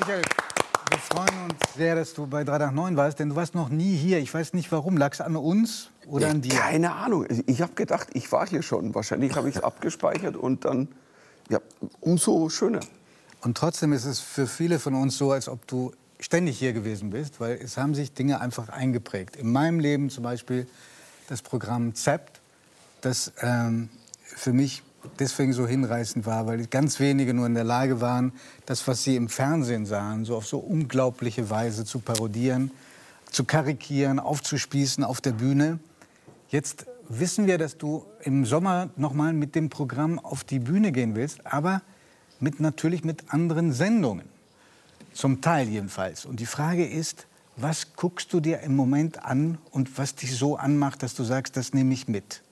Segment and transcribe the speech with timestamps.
[0.00, 0.22] Michael,
[0.88, 3.68] wir freuen uns sehr, dass du bei 3 nach 9 warst, denn du warst noch
[3.68, 4.18] nie hier.
[4.18, 4.96] Ich weiß nicht warum.
[4.96, 6.54] Lag es an uns oder an dir?
[6.54, 7.26] Keine Ahnung.
[7.46, 8.94] Ich habe gedacht, ich war hier schon.
[8.94, 10.88] Wahrscheinlich habe ich es abgespeichert und dann,
[11.50, 11.60] ja,
[12.00, 12.80] umso schöner.
[13.42, 17.10] Und trotzdem ist es für viele von uns so, als ob du ständig hier gewesen
[17.10, 19.36] bist, weil es haben sich Dinge einfach eingeprägt.
[19.36, 20.66] In meinem Leben zum Beispiel
[21.28, 22.40] das Programm ZEPT,
[23.02, 23.90] das ähm,
[24.22, 24.82] für mich
[25.18, 28.32] deswegen so hinreißend war, weil ganz wenige nur in der Lage waren,
[28.66, 32.70] das, was sie im Fernsehen sahen, so auf so unglaubliche Weise zu parodieren,
[33.30, 35.78] zu karikieren, aufzuspießen auf der Bühne.
[36.48, 40.92] Jetzt wissen wir, dass du im Sommer noch mal mit dem Programm auf die Bühne
[40.92, 41.82] gehen willst, aber
[42.38, 44.28] mit natürlich mit anderen Sendungen.
[45.12, 46.24] Zum Teil jedenfalls.
[46.24, 47.26] Und die Frage ist,
[47.56, 51.56] was guckst du dir im Moment an und was dich so anmacht, dass du sagst,
[51.56, 52.42] das nehme ich mit?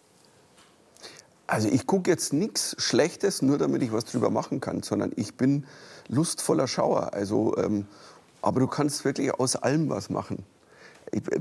[1.48, 5.34] Also ich gucke jetzt nichts Schlechtes, nur damit ich was drüber machen kann, sondern ich
[5.34, 5.64] bin
[6.08, 7.14] lustvoller Schauer.
[7.14, 7.86] Also, ähm,
[8.42, 10.44] aber du kannst wirklich aus allem was machen.
[11.10, 11.40] Ich, äh,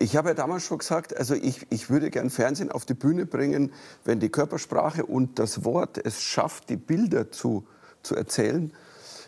[0.00, 3.26] ich habe ja damals schon gesagt, also ich, ich würde gern Fernsehen auf die Bühne
[3.26, 3.72] bringen,
[4.04, 7.64] wenn die Körpersprache und das Wort es schafft, die Bilder zu,
[8.02, 8.72] zu erzählen.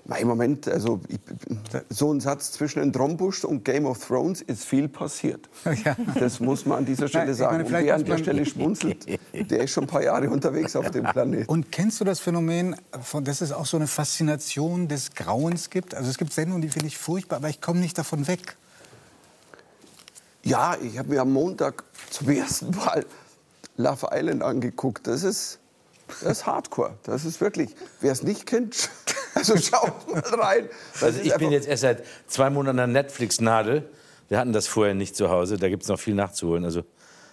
[0.08, 1.18] Na, Im Moment, also ich,
[1.90, 5.48] so ein Satz zwischen den Trombusch und Game of Thrones ist viel passiert.
[5.84, 5.96] Ja.
[6.18, 7.56] Das muss man an dieser Stelle Nein, sagen.
[7.70, 9.06] meine, wer an der Stelle schmunzelt,
[9.50, 11.48] der ist schon ein paar Jahre unterwegs auf dem Planeten.
[11.48, 15.94] Und kennst du das Phänomen, von, dass es auch so eine Faszination des Grauens gibt?
[15.94, 18.56] Also es gibt Sendungen, die finde ich furchtbar, aber ich komme nicht davon weg.
[20.44, 23.04] Ja, ich habe mir am Montag zum ersten Mal
[23.77, 25.06] Love Island angeguckt.
[25.06, 25.58] Das ist,
[26.20, 26.94] das ist Hardcore.
[27.02, 28.88] Das ist wirklich, wer es nicht kennt,
[29.37, 30.69] also schaut mal rein.
[30.95, 33.89] Das Also ich bin jetzt erst seit zwei Monaten an Netflix-Nadel.
[34.29, 35.56] Wir hatten das vorher nicht zu Hause.
[35.56, 36.65] Da gibt es noch viel nachzuholen.
[36.65, 36.83] Also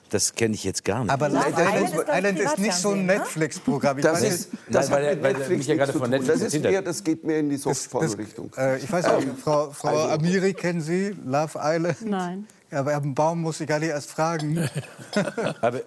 [0.09, 1.11] das kenne ich jetzt gar nicht.
[1.11, 3.17] Aber Love Island, Island ist, Island ist nicht so ein ne?
[3.17, 3.99] Netflix-Programm.
[4.01, 6.09] Das weiß ist, das weil weil Netflix mich ja gerade von.
[6.09, 8.51] Netflix Das ist hinter- eher, das geht mir in die das, das, Softporno-Richtung.
[8.55, 11.97] äh, ich weiß nicht, Frau, Frau also- Amiri kennen Sie Love Island?
[12.03, 12.47] Nein.
[12.69, 14.67] Ja, aber am Baum muss ich gar nicht erst fragen.
[15.61, 15.81] Aber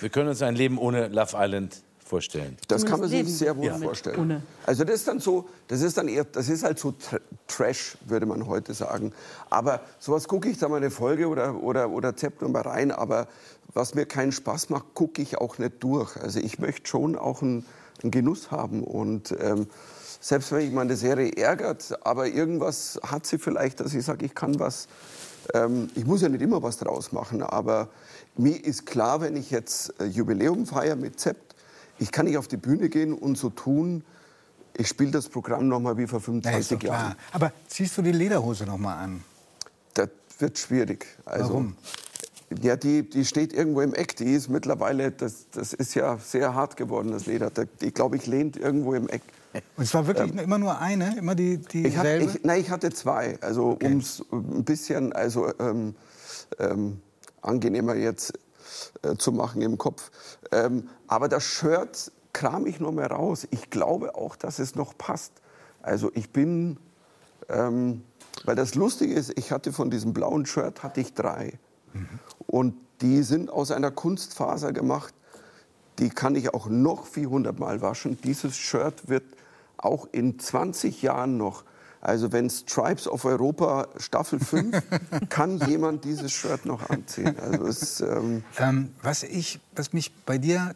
[0.00, 1.76] wir können uns ein Leben ohne Love Island
[2.14, 2.56] vorstellen.
[2.68, 3.78] Das kann man sich sehr wohl Ja.
[3.78, 4.18] vorstellen.
[4.20, 4.42] Ohne.
[4.66, 7.96] Also das ist dann so, das ist dann eher, das ist halt so Tr Trash,
[8.06, 9.12] würde man heute sagen.
[9.50, 12.90] Aber sowas gucke ich da mal eine Folge oder oder oder zappt nur mal rein.
[12.92, 13.26] Aber
[13.74, 16.16] was mir keinen Spaß macht, gucke ich auch nicht durch.
[16.16, 17.64] Also ich möchte schon auch einen,
[18.02, 19.66] einen Genuss haben und ähm,
[20.20, 24.34] selbst wenn ich meine Serie ärgert, aber irgendwas hat sie vielleicht, dass ich sage, ich
[24.34, 24.86] kann was.
[25.52, 27.88] Ähm, ich muss ja nicht immer was draus machen, aber
[28.36, 31.53] mir ist klar, wenn ich jetzt äh, Jubiläum feiere mit Zept,
[31.98, 34.04] ich kann nicht auf die Bühne gehen und so tun,
[34.76, 37.00] ich spiele das Programm noch mal wie vor Na, ist doch 25 Jahren.
[37.12, 37.16] klar.
[37.32, 39.22] Aber ziehst du die Lederhose noch mal an?
[39.94, 41.06] Das wird schwierig.
[41.24, 41.76] Also, Warum?
[42.60, 44.16] Ja, die, die steht irgendwo im Eck.
[44.16, 47.50] Die ist mittlerweile, das, das ist ja sehr hart geworden, das Leder.
[47.80, 49.22] Ich glaube, ich lehnt irgendwo im Eck.
[49.76, 52.24] Und es war wirklich immer nur eine, immer die Ähm, Ich, dieselbe?
[52.24, 53.38] ich, nein, ich hatte zwei.
[53.40, 55.94] Also um es ein bisschen also, ähm,
[56.58, 57.00] ähm,
[57.40, 58.32] angenehmer jetzt
[59.02, 60.10] äh, zu machen im Kopf.
[60.52, 63.46] Ähm, aber das Shirt kram ich nur mehr raus.
[63.50, 65.32] Ich glaube auch, dass es noch passt.
[65.82, 66.78] Also ich bin,
[67.48, 68.02] ähm,
[68.44, 71.58] weil das Lustige ist, ich hatte von diesem blauen Shirt hatte ich drei.
[72.46, 75.14] Und die sind aus einer Kunstfaser gemacht.
[75.98, 78.18] Die kann ich auch noch 400 Mal waschen.
[78.24, 79.24] Dieses Shirt wird
[79.76, 81.64] auch in 20 Jahren noch,
[82.04, 84.82] also wenn Stripes of Europa Staffel 5,
[85.30, 87.34] kann jemand dieses Shirt noch anziehen.
[87.40, 90.74] Also es, ähm, Ähm, was, ich, was mich bei dir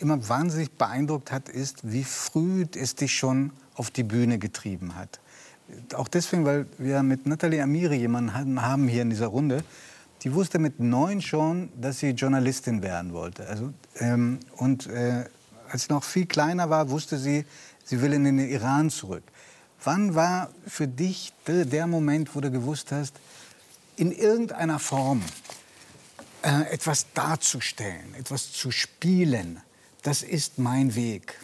[0.00, 5.20] immer wahnsinnig beeindruckt hat, ist, wie früh es dich schon auf die Bühne getrieben hat.
[5.94, 9.62] Auch deswegen, weil wir mit Nathalie Amiri jemanden haben- haben hier in dieser Runde,
[10.22, 13.46] die wusste mit neun schon, dass sie Journalistin werden wollte.
[13.46, 15.24] Also, ähm, und äh,
[15.70, 17.44] als sie noch viel kleiner war, wusste sie,
[17.84, 19.22] sie will in den Iran zurück.
[19.84, 23.14] Wann war für dich der, Moment, wo du gewusst hast,
[23.96, 25.22] in irgendeiner Form
[26.42, 29.60] äh, etwas darzustellen, etwas zu spielen,
[30.02, 31.38] das ist mein Weg.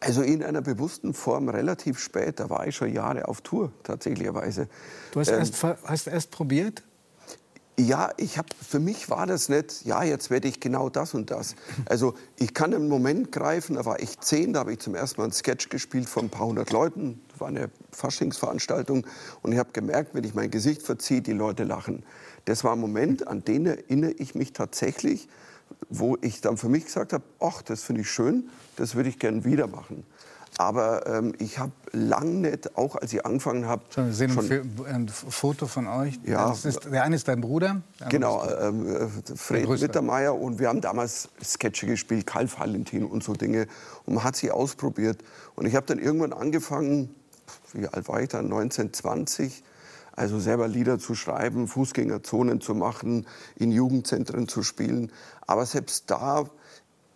[0.00, 4.66] also in einer bewussten Form relativ spät, da war ich schon Jahre auf Tour tatsächlicherweise.
[5.12, 6.82] Du hast, Ähm, erst, hast erst probiert?
[7.80, 11.30] Ja, ich hab, für mich war das nicht, ja, jetzt werde ich genau das und
[11.30, 11.54] das.
[11.86, 15.18] Also ich kann einen Moment greifen, da war ich zehn, da habe ich zum ersten
[15.18, 17.22] Mal einen Sketch gespielt von ein paar hundert Leuten.
[17.30, 19.06] Das war eine Faschingsveranstaltung
[19.40, 22.04] und ich habe gemerkt, wenn ich mein Gesicht verziehe, die Leute lachen.
[22.44, 25.28] Das war ein Moment, an den erinnere ich mich tatsächlich,
[25.88, 29.18] wo ich dann für mich gesagt habe, ach, das finde ich schön, das würde ich
[29.18, 30.04] gern wieder machen.
[30.60, 35.08] Aber ähm, ich habe lang nicht, auch als ich angefangen habe, wir sehen schon- ein
[35.08, 36.20] Foto von euch.
[36.26, 36.52] Ja.
[36.52, 37.80] Ist, der eine ist dein Bruder.
[38.10, 39.86] Genau, ähm, äh, Fred größte.
[39.86, 43.68] Mittermeier und wir haben damals Sketche gespielt, Karl Valentin und so Dinge
[44.04, 45.24] und man hat sie ausprobiert
[45.54, 47.14] und ich habe dann irgendwann angefangen,
[47.72, 49.64] wie alt war ich dann, 19, 20,
[50.12, 55.10] also selber Lieder zu schreiben, Fußgängerzonen zu machen, in Jugendzentren zu spielen.
[55.46, 56.44] Aber selbst da,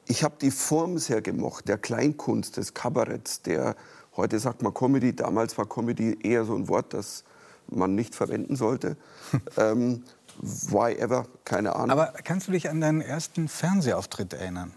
[0.07, 3.77] ich habe die Form sehr gemocht, der Kleinkunst, des Kabaretts, der,
[4.17, 7.25] heute sagt man Comedy, damals war Comedy eher so ein Wort, das
[7.69, 8.97] man nicht verwenden sollte.
[9.57, 10.05] ähm,
[10.39, 11.91] why ever, keine Ahnung.
[11.91, 14.73] Aber kannst du dich an deinen ersten Fernsehauftritt erinnern?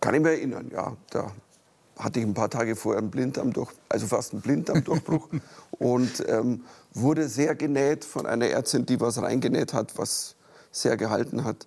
[0.00, 0.96] Kann ich mich erinnern, ja.
[1.10, 1.32] Da
[1.98, 5.28] hatte ich ein paar Tage vorher einen Blinddarmdurchbruch, also fast einen Blinddarmdurchbruch
[5.78, 6.64] und ähm,
[6.94, 10.34] wurde sehr genäht von einer Ärztin, die was reingenäht hat, was
[10.70, 11.66] sehr gehalten hat.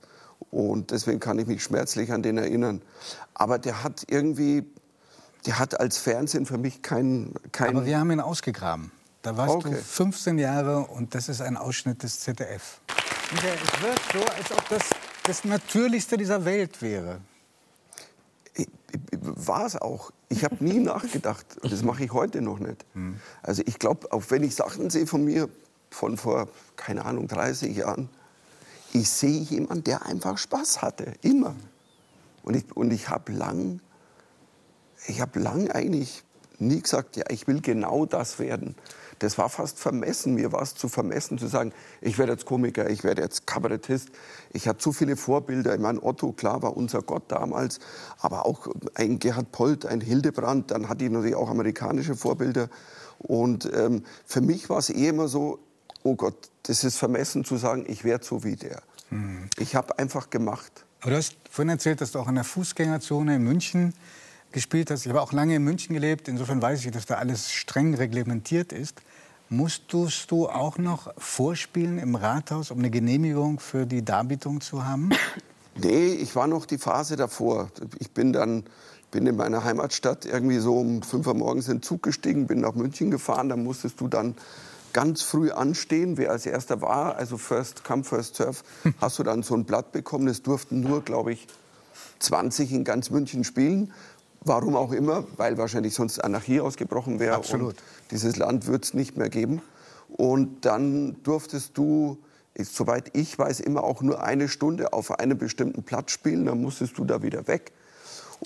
[0.51, 2.81] Und deswegen kann ich mich schmerzlich an den erinnern.
[3.33, 4.63] Aber der hat irgendwie,
[5.45, 7.33] der hat als Fernsehen für mich keinen.
[7.51, 8.91] Kein Aber wir haben ihn ausgegraben.
[9.21, 9.71] Da warst okay.
[9.71, 12.79] du 15 Jahre und das ist ein Ausschnitt des ZDF.
[13.31, 14.89] Michael, es wird so, als ob das
[15.25, 17.19] das Natürlichste dieser Welt wäre.
[19.11, 20.11] War es auch.
[20.29, 21.45] Ich habe nie nachgedacht.
[21.61, 22.85] Und das mache ich heute noch nicht.
[23.41, 25.49] Also ich glaube, auch wenn ich Sachen sehe von mir,
[25.89, 28.09] von vor, keine Ahnung, 30 Jahren,
[28.95, 31.13] ich sehe jemanden, der einfach Spaß hatte.
[31.21, 31.55] Immer.
[32.43, 33.81] Und ich, und ich habe lang,
[35.07, 36.23] ich habe lang eigentlich
[36.59, 38.75] nie gesagt, ja, ich will genau das werden.
[39.19, 40.35] Das war fast vermessen.
[40.35, 44.09] Mir war es zu vermessen zu sagen, ich werde jetzt Komiker, ich werde jetzt Kabarettist.
[44.53, 45.73] Ich hatte zu viele Vorbilder.
[45.73, 47.79] Ich meine, Otto, klar, war unser Gott damals.
[48.19, 50.71] Aber auch ein Gerhard Polt, ein Hildebrand.
[50.71, 52.69] Dann hatte ich natürlich auch amerikanische Vorbilder.
[53.17, 55.59] Und ähm, für mich war es eh immer so,
[56.05, 58.81] oh Gott, das ist vermessen zu sagen, ich werde so wie der.
[59.09, 59.49] Mhm.
[59.57, 60.85] Ich habe einfach gemacht.
[61.01, 63.93] Aber du hast vorhin erzählt, dass du auch in der Fußgängerzone in München
[64.51, 65.05] gespielt hast.
[65.05, 66.27] Ich habe auch lange in München gelebt.
[66.27, 69.01] Insofern weiß ich, dass da alles streng reglementiert ist.
[69.49, 75.09] Musstest du auch noch vorspielen im Rathaus, um eine Genehmigung für die Darbietung zu haben?
[75.77, 77.69] Nee, ich war noch die Phase davor.
[77.99, 78.63] Ich bin dann
[79.11, 82.61] bin in meiner Heimatstadt irgendwie so um 5 Uhr morgens in den Zug gestiegen, bin
[82.61, 83.49] nach München gefahren.
[83.49, 84.35] Da musstest du dann
[84.95, 87.17] ganz früh anstehen, wer als erster war.
[87.17, 88.63] Also First Come, First Surf.
[89.01, 90.29] Hast du dann so ein Blatt bekommen.
[90.29, 91.47] Es durften nur, glaube ich,
[92.19, 93.91] 20 in ganz München spielen.
[94.39, 97.35] Warum auch immer, weil wahrscheinlich sonst Anarchie ausgebrochen wäre.
[97.35, 97.73] Absolut.
[97.73, 97.81] Und
[98.11, 99.61] dieses Land wird es nicht mehr geben.
[100.07, 102.17] Und dann durftest du,
[102.57, 106.45] soweit ich weiß, immer auch nur eine Stunde auf einem bestimmten Platz spielen.
[106.45, 107.73] Dann musstest du da wieder weg.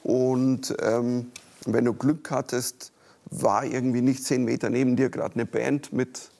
[0.01, 1.28] Und ähm,
[1.68, 2.92] wenn du Glück hattest,
[3.31, 6.31] war irgendwie nicht zehn Meter neben dir gerade eine Band mit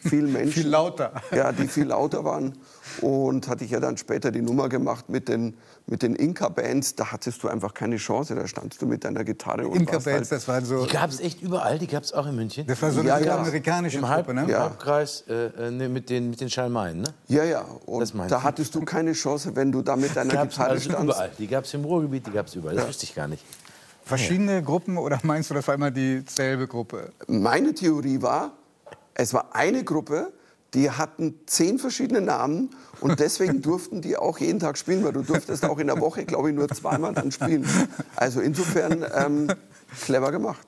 [0.00, 0.52] vielen Menschen.
[0.52, 1.12] viel lauter.
[1.34, 2.56] Ja, die viel lauter waren.
[3.00, 6.94] Und hatte ich ja dann später die Nummer gemacht mit den, mit den Inka-Bands.
[6.94, 8.34] Da hattest du einfach keine Chance.
[8.34, 10.86] Da standst du mit deiner Gitarre Inka-Bands, halt das waren so.
[10.86, 11.78] Die gab es echt überall.
[11.78, 12.66] Die gab es auch in München.
[12.66, 13.36] Das war so eine ja, ja.
[13.38, 14.50] amerikanische Im Halb, Gruppe, ne?
[14.50, 14.60] ja.
[14.60, 17.08] Halbkreis äh, ne, mit, den, mit den Schalmeien, ne?
[17.28, 17.64] Ja, ja.
[17.86, 21.04] Und da hattest du keine Chance, wenn du da mit deiner die Gitarre also standst.
[21.04, 21.30] Überall.
[21.38, 22.74] Die gab es im Ruhrgebiet, die gab es überall.
[22.74, 22.88] Das ja.
[22.88, 23.44] wusste ich gar nicht.
[24.06, 27.10] Verschiedene Gruppen oder meinst du, das war immer dieselbe Gruppe?
[27.26, 28.52] Meine Theorie war,
[29.18, 30.32] es war eine Gruppe,
[30.74, 32.70] die hatten zehn verschiedene Namen
[33.00, 36.24] und deswegen durften die auch jeden Tag spielen, weil du durftest auch in der Woche,
[36.24, 37.66] glaube ich, nur zweimal dann spielen.
[38.14, 39.48] Also insofern ähm,
[40.04, 40.66] clever gemacht.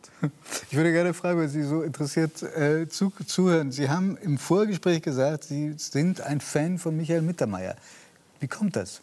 [0.70, 3.70] Ich würde gerne fragen, weil Sie so interessiert äh, zu, zuhören.
[3.70, 7.76] Sie haben im Vorgespräch gesagt, Sie sind ein Fan von Michael Mittermeier.
[8.40, 9.02] Wie kommt das?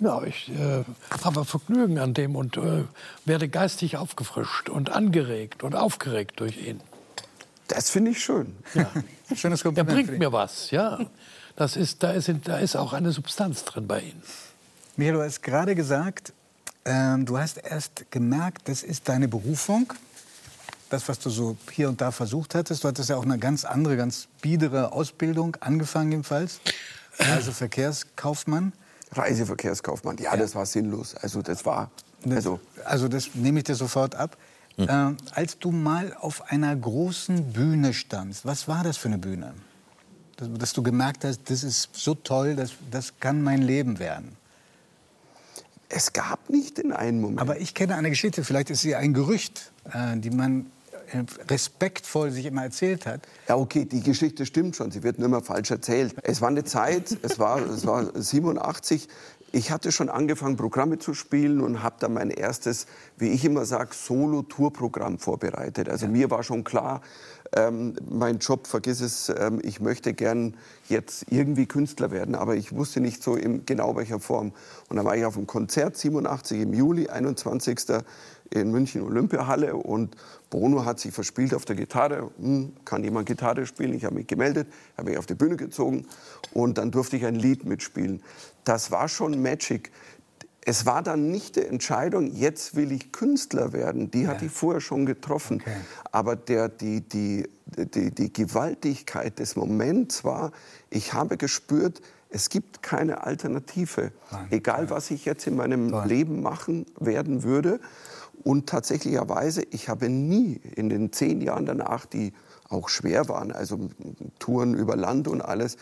[0.00, 0.84] Ja, ich äh,
[1.22, 2.84] habe Vergnügen an dem und äh,
[3.24, 6.80] werde geistig aufgefrischt und angeregt und aufgeregt durch ihn.
[7.68, 8.54] Das finde ich schön.
[8.74, 8.90] Ja.
[9.34, 9.98] Schönes Kompliment.
[9.98, 10.98] Er bringt mir was, ja.
[11.56, 14.22] Das ist, da, ist, da ist auch eine Substanz drin bei Ihnen.
[14.96, 16.32] Michael, du hast gerade gesagt,
[16.84, 19.92] ähm, du hast erst gemerkt, das ist deine Berufung.
[20.90, 22.84] Das, was du so hier und da versucht hattest.
[22.84, 26.60] Du hattest ja auch eine ganz andere, ganz biedere Ausbildung angefangen jedenfalls.
[27.18, 28.72] Also Verkehrskaufmann.
[29.12, 31.14] Reiseverkehrskaufmann, ja, ja, das war sinnlos.
[31.14, 31.90] Also das war...
[32.28, 34.36] Also, also das nehme ich dir sofort ab.
[34.76, 34.88] Mhm.
[34.88, 39.54] Äh, als du mal auf einer großen Bühne standst, was war das für eine Bühne?
[40.36, 44.36] Dass, dass du gemerkt hast, das ist so toll, das, das kann mein Leben werden.
[45.88, 47.40] Es gab nicht in einem Moment.
[47.40, 50.66] Aber ich kenne eine Geschichte, vielleicht ist sie ein Gerücht, äh, die man
[51.12, 53.20] äh, respektvoll sich immer erzählt hat.
[53.48, 56.16] Ja, okay, die Geschichte stimmt schon, sie wird nur immer falsch erzählt.
[56.22, 59.08] Es war eine Zeit, es war, es war 87,
[59.54, 63.64] ich hatte schon angefangen, Programme zu spielen und habe dann mein erstes, wie ich immer
[63.64, 65.88] sage, Solo-Tour-Programm vorbereitet.
[65.88, 66.12] Also ja.
[66.12, 67.02] mir war schon klar,
[67.54, 70.56] ähm, mein Job, vergiss es, ähm, ich möchte gern
[70.88, 74.52] jetzt irgendwie Künstler werden, aber ich wusste nicht so in genau welcher Form.
[74.88, 77.78] Und dann war ich auf einem Konzert, 87 im Juli, 21
[78.50, 80.16] in München Olympiahalle und
[80.50, 82.30] Bono hat sich verspielt auf der Gitarre.
[82.38, 83.94] Hm, kann jemand Gitarre spielen?
[83.94, 86.06] Ich habe mich gemeldet, habe mich auf die Bühne gezogen
[86.52, 88.22] und dann durfte ich ein Lied mitspielen.
[88.64, 89.90] Das war schon Magic.
[90.66, 94.10] es war dann nicht die Entscheidung, jetzt will ich Künstler werden.
[94.10, 95.60] Die hatte ich vorher schon getroffen.
[95.60, 95.76] Okay.
[96.10, 100.52] Aber der, die, die, die, die Gewaltigkeit des Moments war,
[100.90, 104.10] ich habe gespürt, es gibt keine Alternative.
[104.32, 104.46] Nein.
[104.50, 106.06] Egal, was ich jetzt in meinem Toll.
[106.06, 107.78] Leben machen werden würde.
[108.42, 112.32] Und tatsächlicherweise, ich habe nie in den zehn Jahren danach, die
[112.68, 113.88] auch schwer waren, also
[114.38, 115.76] Touren über Land und alles,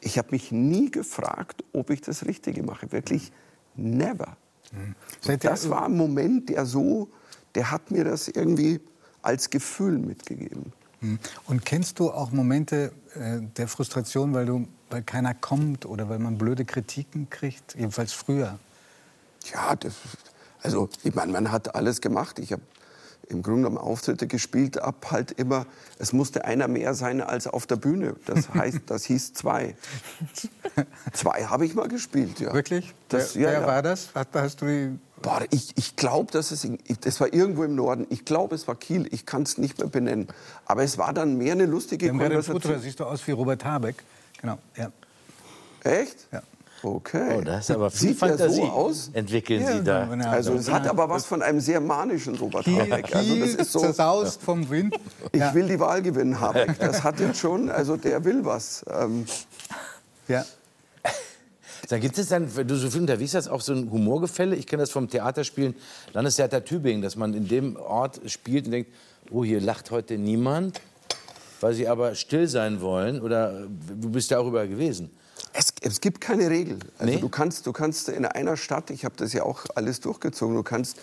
[0.00, 2.90] ich habe mich nie gefragt, ob ich das Richtige mache.
[2.92, 3.32] Wirklich
[3.76, 4.36] never.
[5.26, 7.08] Ihr- Das war ein Moment, der so,
[7.54, 8.80] der hat mir das irgendwie
[9.22, 10.72] als Gefühl mitgegeben.
[11.00, 11.18] Hm.
[11.46, 16.18] Und kennst du auch Momente äh, der Frustration, weil, du, weil keiner kommt oder weil
[16.18, 17.74] man blöde Kritiken kriegt?
[17.74, 18.58] Jedenfalls früher.
[19.52, 19.94] Ja, das,
[20.62, 22.38] also ich meine, man hat alles gemacht.
[22.38, 22.62] Ich habe
[23.28, 25.66] im Grunde genommen Auftritte gespielt, ab halt immer,
[25.98, 28.14] es musste einer mehr sein als auf der Bühne.
[28.26, 29.76] Das heißt, das hieß zwei.
[31.12, 32.52] Zwei habe ich mal gespielt, ja.
[32.52, 32.94] Wirklich?
[33.08, 33.66] Das, wer ja, wer ja.
[33.66, 34.10] war das?
[34.14, 37.74] Hast, hast du die Boah, ich, ich glaube, dass es, ich, das war irgendwo im
[37.74, 38.06] Norden.
[38.10, 39.08] Ich glaube, es war Kiel.
[39.10, 40.28] Ich kann es nicht mehr benennen.
[40.66, 42.80] Aber es war dann mehr eine lustige da Konversation.
[42.80, 43.96] siehst du aus wie Robert Habeck.
[44.40, 44.92] Genau, ja.
[45.84, 46.28] Echt?
[46.32, 46.42] Ja.
[46.82, 47.36] Okay.
[47.38, 48.56] Oh, das ist aber viel Sieht Fantasie.
[48.56, 49.10] so aus?
[49.12, 50.08] Entwickeln Ja, Sie da.
[50.30, 53.14] Also es hat aber was von einem sehr manischen Robert Habeck.
[53.16, 54.94] Also das ist so, zersaust vom Wind.
[55.32, 56.78] ich will die Wahl gewinnen, Habeck.
[56.78, 58.84] Das hat jetzt schon, also der will was.
[58.90, 59.24] Ähm,
[60.28, 60.44] Ja.
[61.88, 64.56] Dann gibt es dann, wenn du so viel unterwegs hast, auch so ein Humorgefälle.
[64.56, 65.74] Ich kenne das vom Theaterspielen
[66.12, 68.90] Landestheater Tübingen, dass man in dem Ort spielt und denkt,
[69.30, 70.80] oh, hier lacht heute niemand,
[71.60, 73.20] weil sie aber still sein wollen.
[73.20, 75.10] Oder du bist ja auch überall gewesen.
[75.58, 76.78] Es, es gibt keine Regel.
[76.98, 77.20] Also Nee?
[77.20, 80.62] du kannst, du kannst in einer Stadt, ich habe das ja auch alles durchgezogen, du
[80.62, 80.98] kannst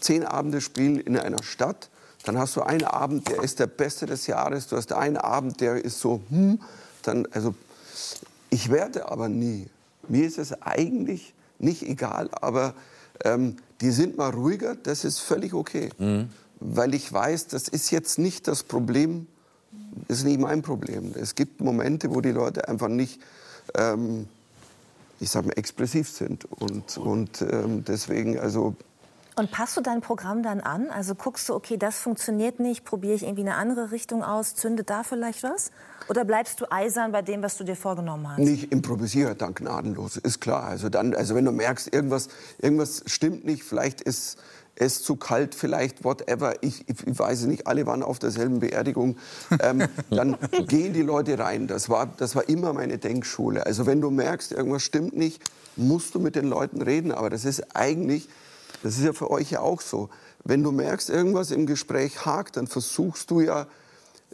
[0.00, 1.90] zehn Abende spielen in einer Stadt,
[2.24, 5.60] dann hast du einen Abend, der ist der beste des Jahres, du hast einen Abend,
[5.60, 6.60] der ist so, hm,
[7.02, 7.54] dann, also
[8.50, 9.66] ich werde aber nie.
[10.08, 12.74] Mir ist es eigentlich nicht egal, aber
[13.24, 15.90] ähm, die sind mal ruhiger, das ist völlig okay.
[16.60, 19.26] Weil ich weiß, das ist jetzt nicht das Problem,
[20.08, 21.12] das ist nicht mein Problem.
[21.14, 23.20] Es gibt Momente, wo die Leute einfach nicht,
[23.74, 24.28] ähm,
[25.20, 26.44] ich sag mal, expressiv sind.
[26.44, 28.76] Und, und ähm, deswegen, also
[29.36, 30.90] Und passt du dein Programm dann an?
[30.90, 34.90] Also guckst du, okay, das funktioniert nicht, probiere ich irgendwie eine andere Richtung aus, zündet
[34.90, 35.70] da vielleicht was?
[36.08, 38.38] Oder bleibst du eisern bei dem, was du dir vorgenommen hast?
[38.38, 40.64] nicht improvisiere dann gnadenlos, ist klar.
[40.64, 44.38] Also, dann, also wenn du merkst, irgendwas, irgendwas stimmt nicht, vielleicht ist
[44.80, 48.60] es zu kalt, vielleicht whatever, ich, ich, ich weiß es nicht, alle waren auf derselben
[48.60, 49.16] Beerdigung,
[49.60, 51.66] ähm, dann gehen die Leute rein.
[51.66, 53.66] Das war, das war immer meine Denkschule.
[53.66, 55.42] Also wenn du merkst, irgendwas stimmt nicht,
[55.76, 57.12] musst du mit den Leuten reden.
[57.12, 58.28] Aber das ist eigentlich,
[58.82, 60.08] das ist ja für euch ja auch so.
[60.44, 63.66] Wenn du merkst, irgendwas im Gespräch hakt, dann versuchst du ja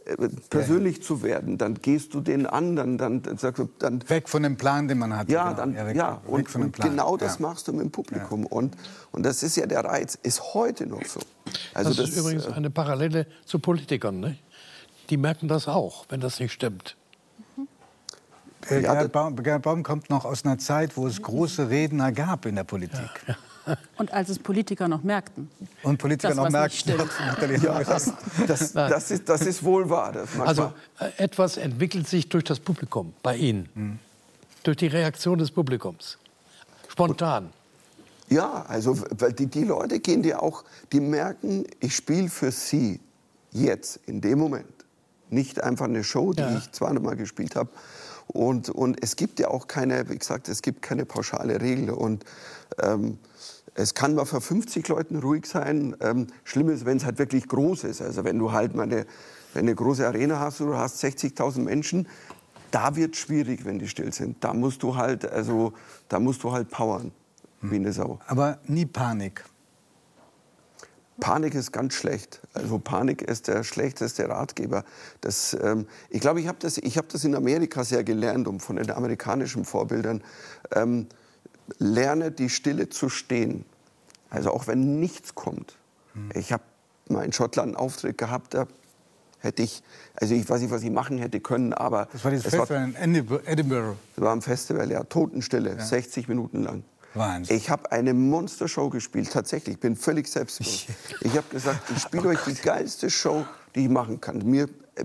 [0.06, 1.56] äh, persönlich zu werden.
[1.58, 4.98] Dann gehst du den an, dann, dann, sagst du, dann Weg von dem Plan, den
[4.98, 5.30] man hat.
[5.30, 5.56] ja, genau.
[5.56, 6.90] dann, weg, ja, weg und, von dem und Plan.
[6.90, 7.46] genau das ja.
[7.46, 8.44] machst du mit dem Publikum.
[8.44, 8.76] Und,
[9.12, 11.20] und das ist ja der Reiz, ist heute noch so.
[11.72, 14.20] Also das, ist übrigens äh, eine Parallele zu Politikern.
[14.20, 14.36] Ne?
[15.10, 16.96] Die merken das auch, wenn das nicht stimmt.
[18.68, 22.12] Äh, Ja, Gerhard, Baum, Gerhard Baum kommt noch aus einer Zeit, wo es große Redner
[22.12, 23.10] gab in der Politik.
[23.96, 25.50] Und als es Politiker noch merkten.
[25.82, 26.94] Und Politiker Das, noch merkten,
[27.62, 28.12] ja, das,
[28.46, 30.14] das, das, ist, das ist wohl wahr.
[30.40, 33.68] Also äh, etwas entwickelt sich durch das Publikum bei Ihnen.
[33.74, 33.98] Hm.
[34.62, 36.18] Durch die Reaktion des Publikums.
[36.88, 37.50] Spontan.
[38.28, 43.00] Ja, also weil die, die Leute gehen dir auch, die merken, ich spiele für sie
[43.52, 44.66] jetzt, in dem Moment.
[45.30, 46.56] Nicht einfach eine Show, die Ja.
[46.56, 47.70] ich zweimal gespielt habe.
[48.26, 51.90] Und, und es gibt ja auch keine, wie gesagt, es gibt keine pauschale Regel.
[51.90, 52.24] Und
[52.80, 53.18] ähm,
[53.74, 55.96] es kann mal vor 50 Leuten ruhig sein.
[56.00, 58.02] Ähm, schlimm ist, wenn es halt wirklich groß ist.
[58.02, 59.06] Also wenn du halt mal eine,
[59.54, 62.08] eine große Arena hast und du hast 60.000 Menschen,
[62.70, 64.42] da wird schwierig, wenn die still sind.
[64.42, 65.72] Da musst du halt, also,
[66.08, 67.12] da musst du halt powern,
[67.60, 68.18] wie eine Sau.
[68.26, 69.44] Aber nie Panik.
[71.20, 72.40] Panik ist ganz schlecht.
[72.52, 74.84] Also Panik ist der schlechteste Ratgeber.
[75.20, 78.58] Das, ähm, ich glaube, ich habe das, ich hab das in Amerika sehr gelernt, um
[78.58, 80.22] von den amerikanischen Vorbildern.
[80.72, 81.06] Ähm,
[81.78, 83.64] lerne die Stille zu stehen.
[84.30, 85.76] Also auch wenn nichts kommt.
[86.34, 86.62] Ich habe
[87.08, 88.66] mal in Schottland einen Auftritt gehabt, da
[89.40, 89.82] hätte ich,
[90.16, 92.66] also ich weiß nicht, was ich machen hätte können, aber Das war dieses es war,
[92.66, 93.42] Festival in Edinburgh-
[94.16, 96.84] es war am Festival, ja, Totenstille, 60 Minuten lang.
[97.14, 97.56] Wahnsinn.
[97.56, 99.74] Ich habe eine Monstershow gespielt, tatsächlich.
[99.76, 100.86] Ich bin völlig selbstbewusst.
[101.20, 103.44] Ich habe gesagt, ich spiele euch die geilste Show,
[103.74, 104.38] die ich machen kann.
[104.38, 104.64] Mir,
[104.96, 105.04] äh,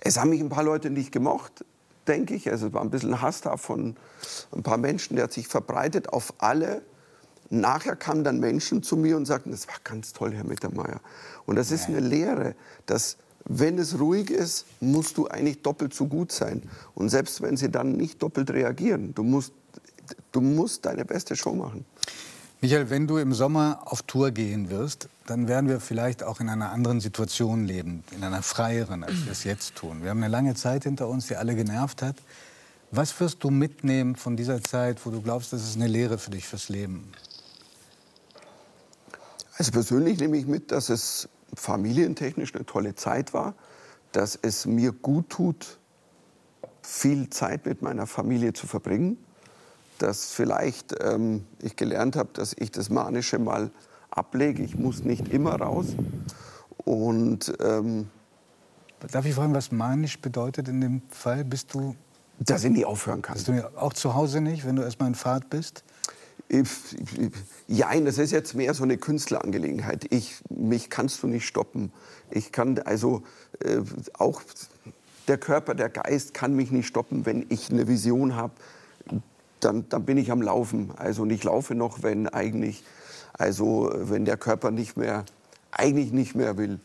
[0.00, 1.64] es haben mich ein paar Leute nicht gemocht,
[2.08, 2.50] denke ich.
[2.50, 3.96] Also es war ein bisschen Hass da von
[4.52, 6.82] ein paar Menschen, der hat sich verbreitet auf alle.
[7.50, 11.00] Nachher kamen dann Menschen zu mir und sagten, das war ganz toll, Herr Mittermeier.
[11.44, 12.54] Und das ist eine Lehre,
[12.86, 16.62] dass wenn es ruhig ist, musst du eigentlich doppelt so gut sein.
[16.94, 19.52] Und selbst wenn sie dann nicht doppelt reagieren, du musst,
[20.30, 21.84] du musst deine beste Show machen.
[22.62, 26.48] Michael, wenn du im Sommer auf Tour gehen wirst, dann werden wir vielleicht auch in
[26.48, 30.04] einer anderen Situation leben, in einer freieren, als wir es jetzt tun.
[30.04, 32.14] Wir haben eine lange Zeit hinter uns, die alle genervt hat.
[32.92, 36.30] Was wirst du mitnehmen von dieser Zeit, wo du glaubst, das ist eine Lehre für
[36.30, 37.10] dich fürs Leben?
[39.58, 43.56] Also persönlich nehme ich mit, dass es familientechnisch eine tolle Zeit war,
[44.12, 45.80] dass es mir gut tut,
[46.80, 49.18] viel Zeit mit meiner Familie zu verbringen,
[50.02, 53.70] dass vielleicht ähm, ich gelernt habe, dass ich das Manische mal
[54.10, 54.62] ablege.
[54.62, 55.86] Ich muss nicht immer raus.
[56.84, 58.08] Und ähm,
[59.10, 61.44] Darf ich fragen, was manisch bedeutet in dem Fall?
[61.44, 61.94] Bist du,
[62.38, 63.34] dass ich nie aufhören kann.
[63.34, 65.84] bist du auch zu Hause nicht, wenn du erstmal in Fahrt bist?
[67.68, 70.06] Ja, das ist jetzt mehr so eine Künstlerangelegenheit.
[70.10, 71.92] Ich, mich kannst du nicht stoppen.
[72.30, 73.22] Ich kann also
[73.60, 73.80] äh,
[74.18, 74.42] auch
[75.28, 78.52] der Körper, der Geist kann mich nicht stoppen, wenn ich eine Vision habe.
[79.62, 80.92] Dann, dann bin ich am Laufen.
[80.96, 82.84] Also und ich laufe noch, wenn eigentlich,
[83.32, 85.24] also wenn der Körper nicht mehr,
[85.70, 86.80] eigentlich nicht mehr will.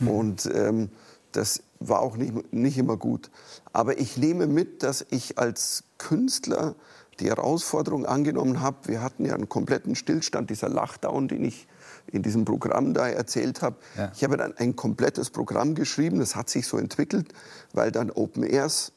[0.00, 0.90] Und ähm,
[1.32, 3.30] das war auch nicht, nicht immer gut.
[3.72, 6.74] Aber ich nehme mit, dass ich als Künstler
[7.20, 8.76] die Herausforderung angenommen habe.
[8.86, 11.66] Wir hatten ja einen kompletten Stillstand, dieser Lockdown, den ich
[12.10, 13.76] in diesem Programm da erzählt habe.
[13.96, 14.12] Ja.
[14.14, 16.18] Ich habe dann ein komplettes Programm geschrieben.
[16.18, 17.32] Das hat sich so entwickelt,
[17.72, 18.92] weil dann Open Airs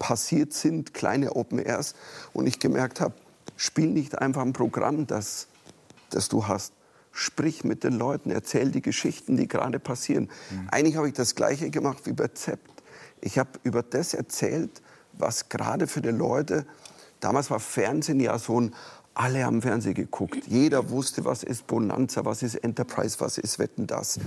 [0.00, 1.94] passiert sind, kleine Open Airs.
[2.32, 3.14] Und ich gemerkt habe,
[3.56, 5.46] spiel nicht einfach ein Programm, das,
[6.10, 6.72] das du hast.
[7.12, 10.28] Sprich mit den Leuten, erzähl die Geschichten, die gerade passieren.
[10.70, 12.82] Eigentlich habe ich das Gleiche gemacht wie bei Zept.
[13.20, 14.80] Ich habe über das erzählt,
[15.12, 16.66] was gerade für die Leute,
[17.20, 18.74] damals war Fernsehen ja so ein,
[19.12, 20.46] alle haben Fernsehen geguckt.
[20.46, 24.18] Jeder wusste, was ist Bonanza, was ist Enterprise, was ist Wetten, das.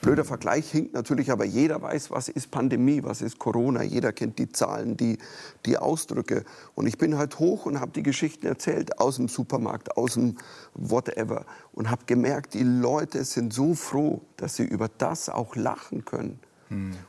[0.00, 3.82] Blöder Vergleich hinkt natürlich, aber jeder weiß, was ist Pandemie, was ist Corona.
[3.82, 5.18] Jeder kennt die Zahlen, die,
[5.66, 6.44] die Ausdrücke.
[6.74, 10.36] Und ich bin halt hoch und habe die Geschichten erzählt aus dem Supermarkt, aus dem
[10.74, 11.44] whatever.
[11.72, 16.38] Und habe gemerkt, die Leute sind so froh, dass sie über das auch lachen können.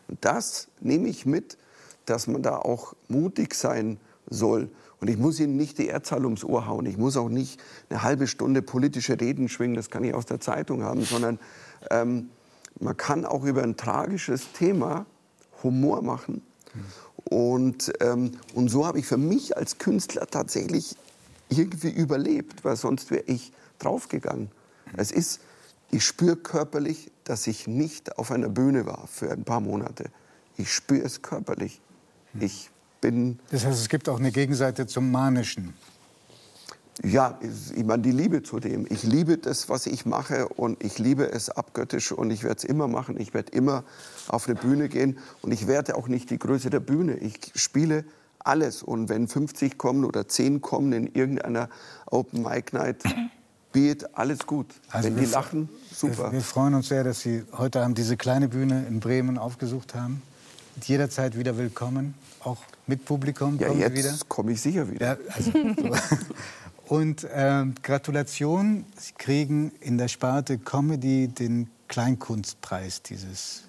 [0.08, 1.58] Und das nehme ich mit,
[2.06, 4.70] dass man da auch mutig sein soll.
[5.00, 6.86] Und ich muss Ihnen nicht die Erdzahl ums Ohr hauen.
[6.86, 10.40] Ich muss auch nicht eine halbe Stunde politische Reden schwingen, das kann ich aus der
[10.40, 11.40] Zeitung haben, sondern
[11.90, 12.30] ähm,
[12.80, 15.06] man kann auch über ein tragisches Thema
[15.64, 16.42] Humor machen.
[17.26, 20.96] Und, ähm, und so habe ich für mich als Künstler tatsächlich
[21.50, 24.50] irgendwie überlebt, weil sonst wäre ich draufgegangen.
[24.98, 25.42] Es ist,
[25.92, 30.06] ich spüre körperlich, dass ich nicht auf einer Bühne war für ein paar Monate.
[30.58, 31.82] Ich spüre es körperlich.
[32.40, 32.70] Ich
[33.02, 35.74] bin Das heißt, es gibt auch eine Gegenseite zum Manischen.
[37.04, 38.86] Ja, ich meine, die Liebe zu dem.
[38.90, 42.64] Ich liebe das, was ich mache und ich liebe es abgöttisch und ich werde es
[42.64, 43.20] immer machen.
[43.20, 43.84] Ich werde immer
[44.28, 47.18] auf eine Bühne gehen und ich werde auch nicht die Größe der Bühne.
[47.18, 48.06] Ich spiele
[48.40, 51.70] alles und wenn 50 kommen oder 10 kommen in irgendeiner
[52.06, 52.98] Open Mic Night,
[53.72, 54.68] be it, alles gut.
[54.92, 56.26] Also wenn die lachen, super.
[56.26, 59.96] Wir, wir freuen uns sehr, dass Sie heute Abend diese kleine Bühne in Bremen aufgesucht
[59.96, 60.22] haben.
[60.84, 63.58] Jederzeit wieder willkommen, auch mit Publikum.
[63.60, 64.12] Ja, Kommen Sie wieder.
[64.12, 65.18] jetzt komme ich sicher wieder.
[65.18, 65.96] Ja, also, so.
[66.92, 73.64] Und ähm, Gratulation, Sie kriegen in der Sparte Comedy den Kleinkunstpreis dieses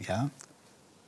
[0.00, 0.30] Jahr.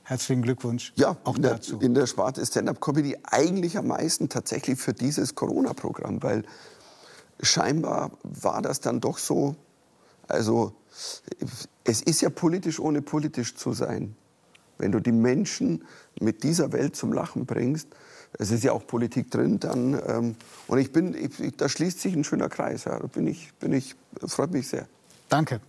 [0.04, 1.80] Herzlichen Glückwunsch Ja, auch in der, dazu.
[1.80, 6.44] in der Sparte Stand-up-Comedy eigentlich am meisten tatsächlich für dieses Corona-Programm, weil
[7.42, 9.56] scheinbar war das dann doch so,
[10.28, 10.72] also
[11.82, 14.14] es ist ja politisch, ohne politisch zu sein.
[14.78, 15.84] Wenn du die Menschen
[16.20, 17.88] mit dieser Welt zum Lachen bringst,
[18.38, 22.14] es ist ja auch Politik drin, dann, ähm, und ich bin, ich, da schließt sich
[22.14, 23.94] ein schöner Kreis, ja, da bin ich, bin ich,
[24.26, 24.86] freut mich sehr.
[25.28, 25.60] Danke.